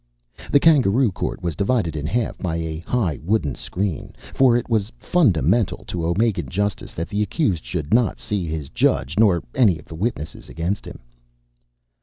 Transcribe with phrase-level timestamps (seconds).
[0.51, 4.91] The Kangaroo Court was divided in half by a high wooden screen, for it was
[4.97, 9.85] fundamental to Omegan justice that the accused should not see his judge nor any of
[9.85, 10.97] the witnesses against him.